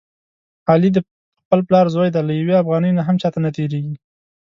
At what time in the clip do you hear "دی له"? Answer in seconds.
2.13-2.33